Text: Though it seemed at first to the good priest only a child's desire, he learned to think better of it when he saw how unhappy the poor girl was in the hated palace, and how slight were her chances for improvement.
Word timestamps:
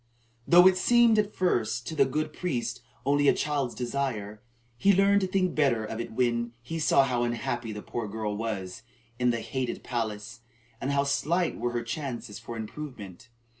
Though 0.47 0.65
it 0.67 0.77
seemed 0.77 1.19
at 1.19 1.35
first 1.35 1.85
to 1.85 1.95
the 1.95 2.05
good 2.05 2.33
priest 2.33 2.81
only 3.05 3.27
a 3.27 3.35
child's 3.35 3.75
desire, 3.75 4.41
he 4.75 4.95
learned 4.95 5.21
to 5.21 5.27
think 5.27 5.53
better 5.53 5.85
of 5.85 5.99
it 6.01 6.11
when 6.11 6.53
he 6.63 6.79
saw 6.79 7.03
how 7.03 7.21
unhappy 7.21 7.71
the 7.71 7.83
poor 7.83 8.07
girl 8.07 8.35
was 8.35 8.81
in 9.19 9.29
the 9.29 9.41
hated 9.41 9.83
palace, 9.83 10.39
and 10.81 10.89
how 10.91 11.03
slight 11.03 11.55
were 11.59 11.73
her 11.73 11.83
chances 11.83 12.39
for 12.39 12.57
improvement. 12.57 13.29